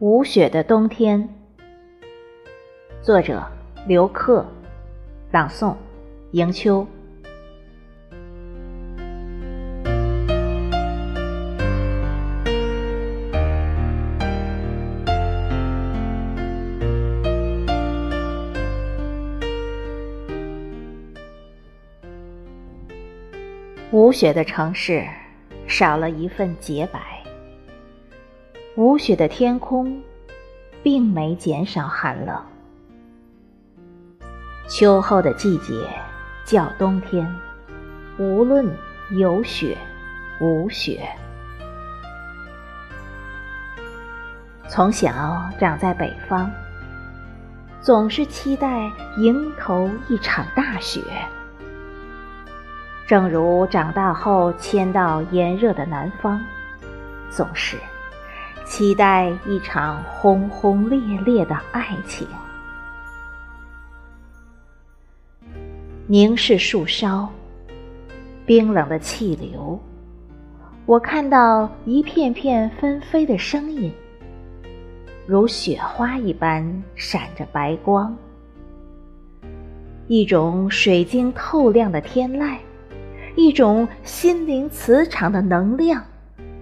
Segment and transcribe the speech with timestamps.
[0.00, 1.28] 无雪的冬天，
[3.02, 3.44] 作者
[3.84, 4.46] 刘克，
[5.32, 5.74] 朗诵
[6.30, 6.86] 迎秋。
[23.90, 25.04] 无雪的城市，
[25.66, 27.17] 少了一份洁白。
[28.78, 30.00] 无雪的天空，
[30.84, 32.40] 并没减少寒冷。
[34.68, 35.84] 秋后的季节
[36.44, 37.28] 叫冬天，
[38.18, 38.72] 无论
[39.10, 39.76] 有雪
[40.40, 41.08] 无雪。
[44.68, 45.10] 从小
[45.58, 46.48] 长在北方，
[47.80, 51.02] 总是期待迎头一场大雪。
[53.08, 56.40] 正如长大后迁到炎热的南方，
[57.28, 57.76] 总是。
[58.68, 62.28] 期待一场轰轰烈烈的爱情，
[66.06, 67.26] 凝视树梢，
[68.44, 69.80] 冰冷的气流，
[70.84, 73.90] 我看到一片片纷飞的声音，
[75.26, 78.14] 如雪花一般闪着白光，
[80.08, 82.58] 一种水晶透亮的天籁，
[83.34, 86.04] 一种心灵磁场的能量，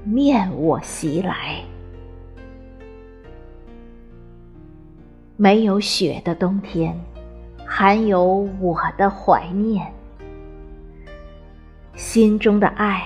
[0.05, 1.61] 面我袭来。
[5.37, 6.99] 没有雪的冬天，
[7.65, 9.87] 还有我的怀念。
[11.95, 13.03] 心中的爱，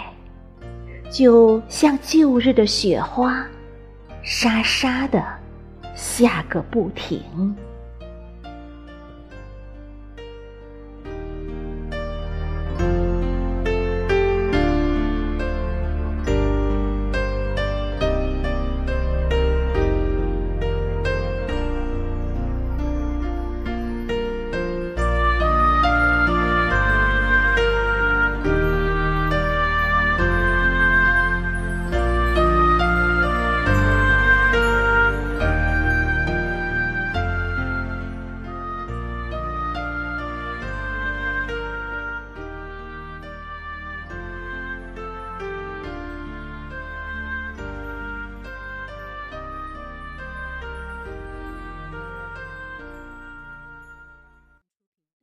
[1.11, 3.45] 就像旧日的雪花，
[4.23, 5.25] 沙沙的
[5.95, 7.21] 下个不停。